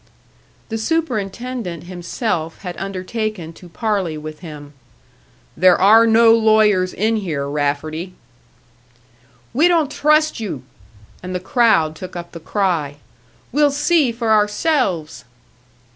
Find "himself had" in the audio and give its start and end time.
1.83-2.75